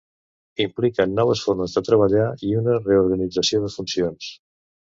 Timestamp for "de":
1.77-1.83, 3.67-3.73